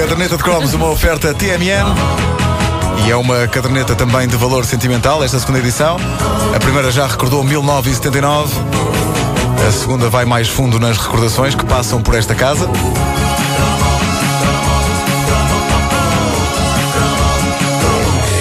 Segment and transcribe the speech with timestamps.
[0.00, 1.84] Caderneta de cromos, uma oferta TMN.
[3.04, 5.98] E é uma caderneta também de valor sentimental, esta segunda edição.
[6.56, 8.50] A primeira já recordou 1979.
[9.68, 12.66] A segunda vai mais fundo nas recordações que passam por esta casa.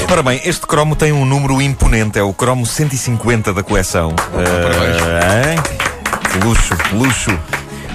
[0.09, 4.15] Ora bem, este cromo tem um número imponente, é o cromo 150 da coleção.
[4.31, 5.59] Uh,
[6.45, 7.37] luxo, luxo.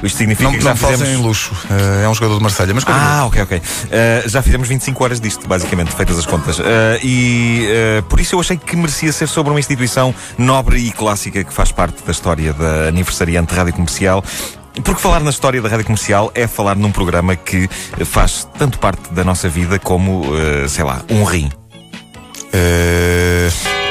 [0.06, 1.08] Isto significa não, que já não fizemos...
[1.08, 1.52] em luxo.
[1.70, 3.58] Uh, é um jogador de Marselha, mas Ah, ok, ok.
[3.58, 6.58] Uh, já fizemos 25 horas disto, basicamente, feitas as contas.
[6.58, 6.62] Uh,
[7.02, 7.68] e
[8.08, 11.72] por isso eu achei que merecia ser sobre uma instituição nobre e clássica que faz
[11.72, 14.24] parte da história da aniversariante rádio comercial.
[14.82, 17.68] Porque falar na história da rádio comercial é falar num programa que
[18.04, 20.24] faz tanto parte da nossa vida como,
[20.68, 21.50] sei lá, um rim.
[22.52, 23.83] Uh...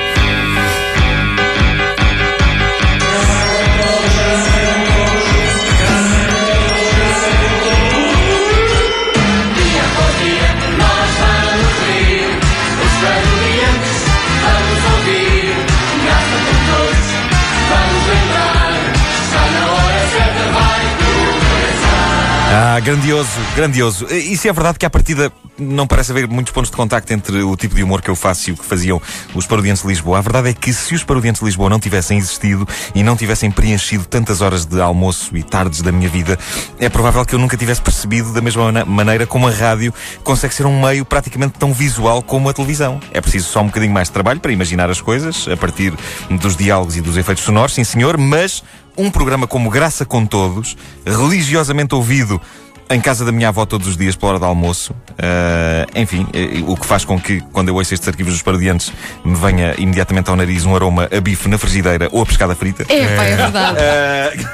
[22.55, 24.05] Ah, grandioso, grandioso.
[24.13, 27.41] E se é verdade que à partida não parece haver muitos pontos de contacto entre
[27.41, 29.01] o tipo de humor que eu faço e o que faziam
[29.33, 30.19] os parodiantes de Lisboa.
[30.19, 33.49] A verdade é que se os parodiantes de Lisboa não tivessem existido e não tivessem
[33.49, 36.37] preenchido tantas horas de almoço e tardes da minha vida,
[36.77, 39.91] é provável que eu nunca tivesse percebido da mesma maneira como a rádio
[40.23, 42.99] consegue ser um meio praticamente tão visual como a televisão.
[43.11, 45.91] É preciso só um bocadinho mais de trabalho para imaginar as coisas a partir
[46.29, 48.63] dos diálogos e dos efeitos sonoros, sim senhor, mas
[48.97, 52.39] um programa como Graça com Todos, religiosamente ouvido
[52.89, 54.93] em casa da minha avó todos os dias pela hora do almoço.
[55.11, 58.91] Uh, enfim, uh, o que faz com que, quando eu ouço estes arquivos dos parodiantes,
[59.23, 62.83] me venha imediatamente ao nariz um aroma a bife na frigideira ou a pescada frita.
[62.89, 63.77] É, pá, é verdade.
[63.79, 64.47] Uh,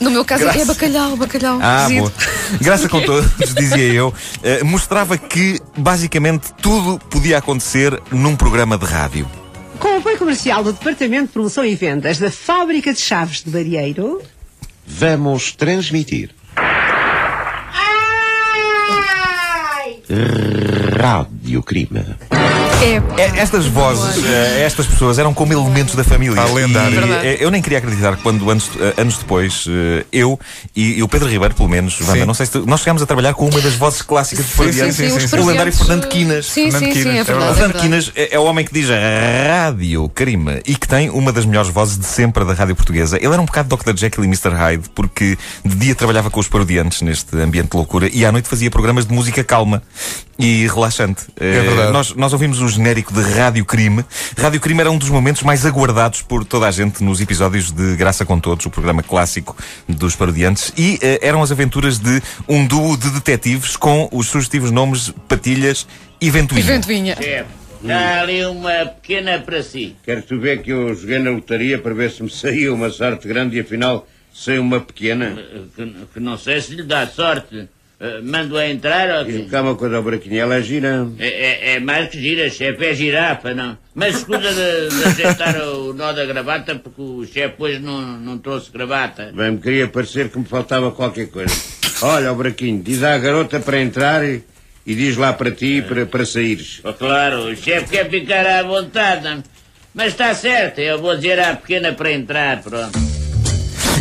[0.04, 0.60] no meu caso Graça...
[0.60, 1.58] é bacalhau, bacalhau.
[1.62, 2.12] Ah, boa.
[2.60, 4.12] Graça com todos, dizia eu,
[4.64, 9.26] mostrava que basicamente tudo podia acontecer num programa de rádio.
[9.78, 13.50] Com o apoio comercial do Departamento de Promoção e Vendas da Fábrica de Chaves de
[13.50, 14.22] Barieiro,
[14.86, 16.30] vamos transmitir.
[20.98, 22.35] Rádio Crime.
[22.82, 23.22] É.
[23.22, 23.40] é.
[23.40, 26.40] Estas vozes, eh, estas pessoas eram como elementos da família.
[26.40, 27.12] A lendário.
[27.22, 29.66] Eh, eu nem queria acreditar que quando anos, eh, anos depois,
[30.12, 30.38] eu
[30.74, 33.34] e, e, o Pedro Ribeiro, pelo menos, Wanda, não sei se nós chegámos a trabalhar
[33.34, 34.92] com uma das vozes clássicas de Floriano.
[35.42, 36.46] O lendário Fernando Quinas.
[36.46, 37.12] Sim, Fernando sim, Quinas.
[37.12, 37.54] sim, é verdade.
[37.54, 41.44] Fernando Quinas é, é o homem que diz rádio crime e que tem uma das
[41.44, 43.16] melhores vozes de sempre da rádio portuguesa.
[43.16, 43.96] Ele era um bocado Dr.
[43.96, 44.50] Jekyll e Mr.
[44.50, 48.48] Hyde, porque de dia trabalhava com os parodiantes neste ambiente de loucura e à noite
[48.48, 49.82] fazia programas de música calma
[50.38, 51.24] e relaxante.
[51.38, 51.92] É verdade.
[51.92, 54.04] Nós, nós ouvimos o genérico de Rádio Crime.
[54.36, 57.96] Rádio Crime era um dos momentos mais aguardados por toda a gente nos episódios de
[57.96, 59.56] Graça com Todos, o programa clássico
[59.88, 60.72] dos parodiantes.
[60.76, 65.86] E uh, eram as aventuras de um duo de detetives com os sugestivos nomes Patilhas
[66.20, 66.60] e Ventoinha.
[66.60, 67.16] E Ventoinha.
[67.88, 69.94] Há ali uma pequena para si.
[70.04, 73.28] Queres tu ver que eu joguei na lotaria para ver se me saía uma sorte
[73.28, 75.36] grande e afinal saiu uma pequena?
[75.74, 77.68] Que, que não sei se lhe dá sorte.
[77.98, 79.46] Uh, mando a entrar ou quê?
[79.50, 81.08] Calma quando a buraquinha, ela é gira.
[81.18, 83.78] É, é, é, mais que gira, chefe, é girafa, não.
[83.94, 88.36] Mas escusa de, de ajeitar o nó da gravata, porque o chefe hoje não, não
[88.36, 89.32] trouxe gravata.
[89.34, 91.54] Bem, me queria parecer que me faltava qualquer coisa.
[92.02, 94.44] Olha, o buraquinho, diz à garota para entrar e,
[94.86, 96.82] e diz lá para ti para, para saíres.
[96.84, 99.42] Oh, claro, o chefe quer ficar à vontade, não?
[99.94, 103.05] Mas está certo, eu vou dizer à pequena para entrar, pronto.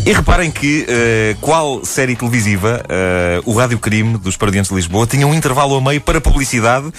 [0.06, 5.08] E reparem que, uh, qual série televisiva, uh, o Rádio Crime dos Paradiantes de Lisboa
[5.08, 6.92] tinha um intervalo a meio para publicidade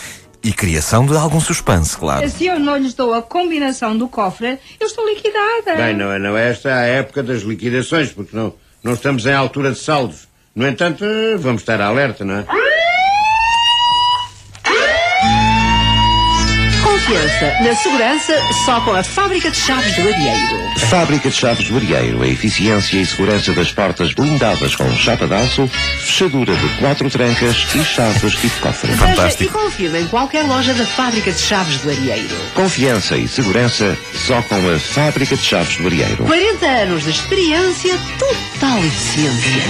[0.42, 2.28] e criação de algum suspense, claro.
[2.28, 5.76] Se eu não lhes dou a combinação do cofre, eu estou liquidada.
[5.76, 8.52] Bem, não, é, não é esta a época das liquidações, porque não,
[8.82, 10.26] não estamos em altura de saldos.
[10.52, 11.04] No entanto,
[11.38, 12.44] vamos estar alerta, não é?
[17.06, 18.34] Confiança na segurança
[18.64, 20.66] só com a Fábrica de Chaves do Arieiro.
[20.90, 25.34] Fábrica de Chaves do Arieiro, a eficiência e segurança das portas blindadas com chapa de
[25.34, 28.92] aço, fechadura de quatro trancas e chaves tipo cofre.
[28.92, 29.44] Fantástico.
[29.44, 32.36] e confirme em qualquer loja da Fábrica de Chaves do Arieiro.
[32.54, 36.24] Confiança e segurança só com a Fábrica de Chaves do Arieiro.
[36.24, 39.62] 40 anos de experiência, total eficiência.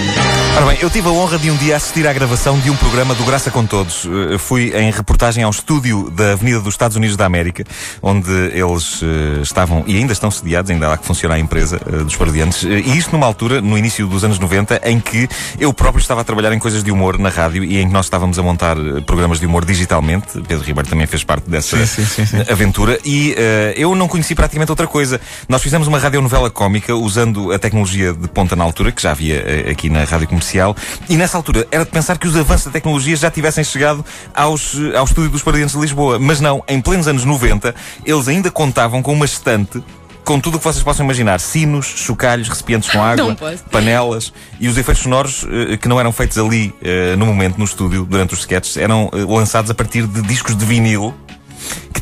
[0.56, 3.14] Ora bem, eu tive a honra de um dia assistir à gravação de um programa
[3.14, 4.06] do Graça com Todos.
[4.06, 7.64] Uh, fui em reportagem ao estúdio da Avenida dos Estados Unidos da da América,
[8.00, 12.05] onde eles uh, estavam e ainda estão sediados, ainda lá que funciona a empresa uh,
[12.05, 12.62] dos parodiantes.
[12.62, 15.28] Uh, e isto numa altura, no início dos anos 90, em que
[15.58, 18.06] eu próprio estava a trabalhar em coisas de humor na rádio e em que nós
[18.06, 20.40] estávamos a montar programas de humor digitalmente.
[20.46, 22.99] Pedro Ribeiro também fez parte dessa sim, sim, sim, aventura.
[23.05, 23.34] E
[23.76, 25.20] eu não conheci praticamente outra coisa.
[25.49, 29.70] Nós fizemos uma radionovela cómica usando a tecnologia de ponta na altura, que já havia
[29.70, 30.76] aqui na rádio comercial.
[31.08, 34.76] E nessa altura era de pensar que os avanços da tecnologia já tivessem chegado aos,
[34.96, 36.19] ao estúdio dos Paradiantes de Lisboa.
[36.19, 37.74] Mas não, em plenos anos 90,
[38.04, 39.82] eles ainda contavam com uma estante
[40.26, 43.36] com tudo o que vocês possam imaginar: sinos, chocalhos, recipientes com água,
[43.70, 47.64] panelas e os efeitos sonoros uh, que não eram feitos ali uh, no momento, no
[47.64, 51.14] estúdio, durante os sketches, eram uh, lançados a partir de discos de vinil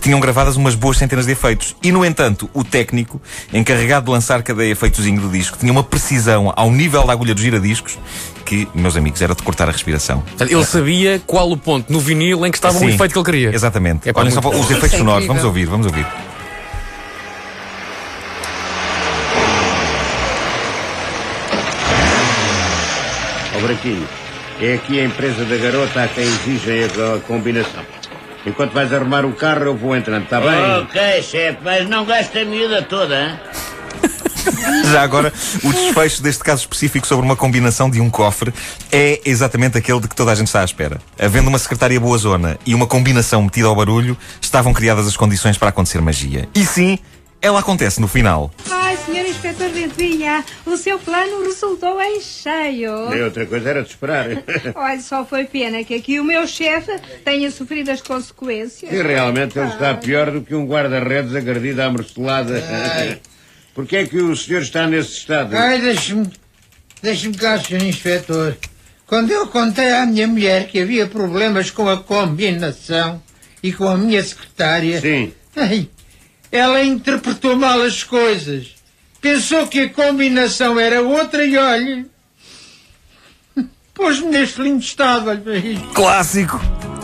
[0.04, 1.74] tinham gravadas umas boas centenas de efeitos.
[1.82, 3.20] E, no entanto, o técnico,
[3.50, 7.42] encarregado de lançar cada efeitozinho do disco, tinha uma precisão ao nível da agulha dos
[7.42, 7.98] giradiscos
[8.44, 10.22] que, meus amigos, era de cortar a respiração.
[10.38, 13.24] Ele sabia qual o ponto no vinil em que estava Sim, o efeito que ele
[13.24, 13.54] queria.
[13.54, 14.06] Exatamente.
[14.06, 15.26] É Olhem só os efeitos sonoros.
[15.26, 16.06] Vamos ouvir, vamos ouvir.
[23.56, 24.06] Ó Branquinho,
[24.60, 27.82] é aqui a empresa da garota a quem exigem a combinação.
[28.46, 30.82] Enquanto vais arrumar o carro, eu vou entrando, está bem?
[30.82, 33.38] Ok, chefe, mas não gasta a miúda toda, hein?
[34.92, 35.32] Já agora,
[35.62, 38.52] o desfecho deste caso específico sobre uma combinação de um cofre
[38.92, 41.00] é exatamente aquele de que toda a gente está à espera.
[41.18, 45.56] Havendo uma secretária boa zona e uma combinação metida ao barulho, estavam criadas as condições
[45.56, 46.48] para acontecer magia.
[46.54, 46.98] E sim,
[47.44, 48.50] ela acontece no final.
[48.70, 53.10] Ai, senhor inspetor Ventoinha, o seu plano resultou em cheio.
[53.10, 54.28] Nem outra coisa era de esperar.
[54.74, 58.90] Olha, só foi pena que aqui o meu chefe tenha sofrido as consequências.
[58.90, 62.62] E realmente ele está pior do que um guarda-redes agredido à mercelada.
[63.74, 65.54] Porquê é que o senhor está nesse estado?
[65.54, 66.26] Ai, deixe-me...
[67.02, 68.56] Deixe-me cá, senhor inspetor.
[69.06, 73.22] Quando eu contei à minha mulher que havia problemas com a combinação
[73.62, 74.98] e com a minha secretária...
[74.98, 75.34] Sim.
[75.54, 75.88] Ai,
[76.54, 78.68] ela interpretou mal as coisas.
[79.20, 82.06] Pensou que a combinação era outra e olhe.
[83.92, 85.76] Pôs-me neste lindo estado, olha aí.
[85.92, 86.60] Clássico!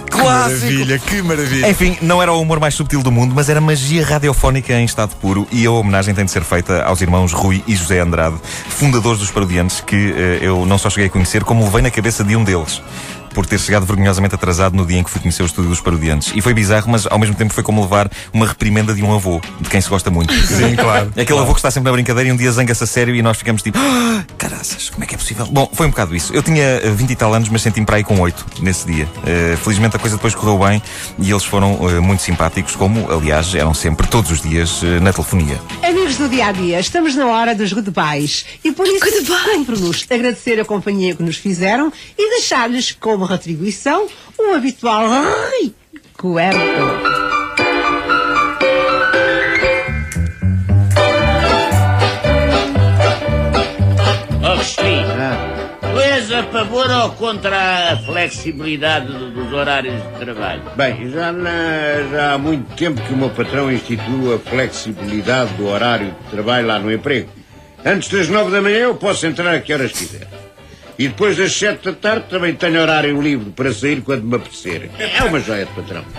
[0.08, 1.69] Que maravilha, que maravilha.
[1.69, 5.17] Enfim, não era o humor mais subtil do mundo, mas era magia radiofónica em estado
[5.17, 8.37] puro e a homenagem tem de ser feita aos irmãos Rui e José Andrade,
[8.69, 12.23] fundadores dos Parodiantes, que uh, eu não só cheguei a conhecer, como levei na cabeça
[12.23, 12.82] de um deles
[13.34, 16.32] por ter chegado vergonhosamente atrasado no dia em que fui conhecer o estúdio dos parodiantes.
[16.34, 19.40] E foi bizarro, mas ao mesmo tempo foi como levar uma reprimenda de um avô,
[19.60, 20.32] de quem se gosta muito.
[20.46, 21.08] Sim, claro.
[21.08, 21.42] Aquele claro.
[21.42, 23.62] avô que está sempre na brincadeira e um dia zanga-se a sério e nós ficamos
[23.62, 25.46] tipo, ah, caraças, como é que é possível?
[25.46, 26.32] Bom, foi um bocado isso.
[26.34, 29.04] Eu tinha 20 e tal anos, mas senti-me para aí com 8 nesse dia.
[29.04, 30.82] Uh, felizmente a coisa depois correu bem
[31.18, 35.12] e eles foram uh, muito simpáticos, como, aliás, eram sempre todos os dias uh, na
[35.12, 35.60] telefonia.
[35.82, 39.00] Amigos do dia a dia, estamos na hora dos goodbyes e por isso
[39.44, 44.06] cumpre-nos agradecer a companhia que nos fizeram e deixar-lhes como retribuição
[44.38, 45.08] o habitual
[46.20, 46.58] recuerdo.
[55.81, 60.62] Tu és a favor ou contra a flexibilidade dos horários de trabalho?
[60.76, 61.50] Bem, já, na,
[62.11, 66.66] já há muito tempo que o meu patrão institui a flexibilidade do horário de trabalho
[66.66, 67.28] lá no emprego.
[67.84, 70.39] Antes das nove da manhã eu posso entrar a que horas quiser.
[71.00, 74.91] E depois das sete da tarde também tenho horário livre para sair quando me apetecer.
[74.99, 76.05] É uma joia de patrão.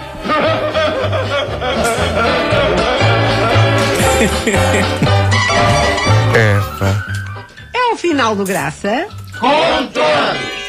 [6.36, 9.06] é, é o final do Graça.
[9.40, 10.61] Conta!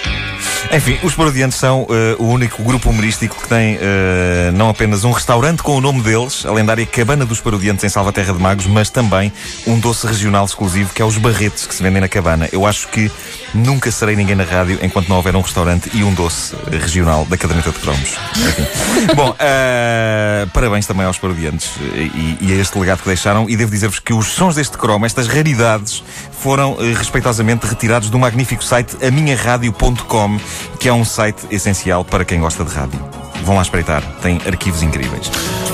[0.73, 1.87] Enfim, os Parodiantes são uh,
[2.19, 6.47] o único grupo humorístico que tem uh, não apenas um restaurante com o nome deles,
[6.47, 9.31] a lendária Cabana dos Parodiantes em Salvaterra de Magos, mas também
[9.67, 12.49] um doce regional exclusivo que é os barretes que se vendem na cabana.
[12.51, 13.13] Eu acho que
[13.53, 17.37] nunca serei ninguém na rádio enquanto não houver um restaurante e um doce regional da
[17.37, 18.17] caderneta de cromos.
[19.15, 23.47] Bom, uh, parabéns também aos Parodiantes e, e, a este legado que deixaram.
[23.47, 26.03] E devo dizer-vos que os sons deste cromo, estas raridades,
[26.43, 30.41] foram respeitosamente retirados do magnífico site aminharadio.com
[30.81, 32.99] que é um site essencial para quem gosta de rádio.
[33.45, 35.31] Vão lá espreitar, tem arquivos incríveis.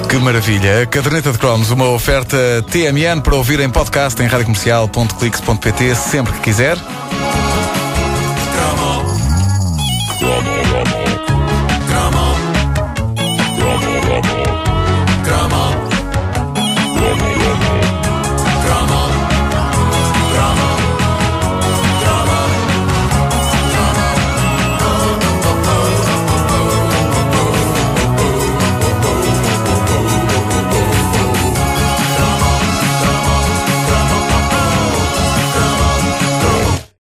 [0.09, 0.83] Que maravilha!
[0.83, 2.37] A caderneta de cromos, uma oferta
[2.71, 6.77] TMN para ouvir em podcast em radiocomercial.clix.pt sempre que quiser.